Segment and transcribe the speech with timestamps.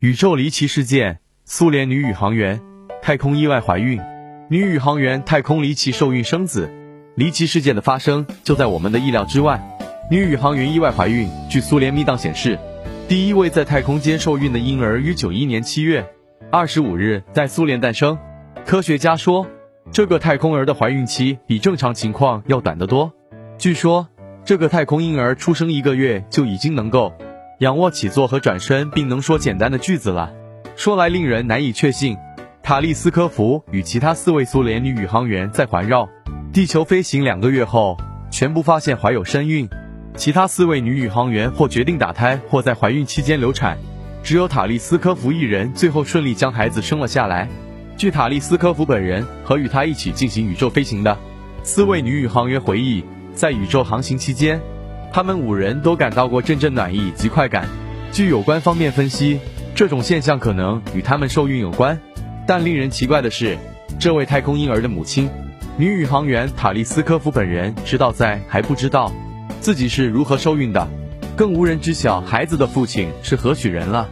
[0.00, 2.58] 宇宙离奇事件：苏联女宇航员
[3.02, 4.00] 太空意外怀孕。
[4.48, 6.70] 女宇航员太空离奇受孕生子，
[7.16, 9.60] 离奇事件的发生就在我们的意料之外。
[10.10, 11.28] 女宇航员意外怀孕。
[11.50, 12.58] 据苏联密档显示，
[13.08, 16.08] 第一位在太空间受孕的婴儿于九一年七月
[16.50, 18.16] 二十五日在苏联诞生。
[18.64, 19.46] 科学家说，
[19.92, 23.12] 这个太空儿的怀孕期比正常情况要短得多。
[23.58, 24.08] 据说，
[24.46, 27.12] 这个太空婴儿出生一个月就已经能够。
[27.60, 30.32] 仰卧起坐和转身，并能说简单的句子了。
[30.76, 32.16] 说来令人难以确信，
[32.62, 36.08] 塔利斯科夫与其他四位苏联女宇航员在环绕
[36.54, 37.98] 地球飞行两个月后，
[38.30, 39.68] 全部发现怀有身孕。
[40.16, 43.76] 其他四位女宇航员或决定打胎，或在怀孕期间流产。
[44.22, 47.46] 只有塔利斯科夫一人最后顺利将孩子生了下来。
[47.98, 51.18] 据塔利斯科夫本人和与他一起进行宇宙飞行的
[51.62, 54.58] 四位女宇航员回忆，在宇宙航行期间。
[55.12, 57.68] 他们五人都感到过阵阵暖意及快感。
[58.12, 59.40] 据有关方面分析，
[59.74, 61.98] 这种现象可能与他们受孕有关。
[62.46, 63.58] 但令人奇怪的是，
[63.98, 65.28] 这位太空婴儿的母亲，
[65.76, 69.12] 女宇航员塔利斯科夫本人，直到在还不知道
[69.60, 70.88] 自己是如何受孕的，
[71.36, 74.08] 更无人知晓孩子的父亲是何许人了。